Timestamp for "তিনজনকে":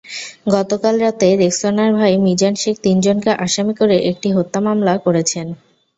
2.85-3.31